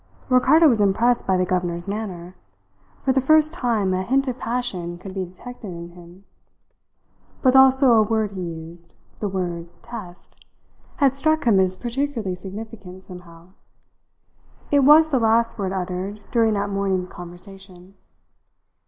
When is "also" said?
7.55-7.91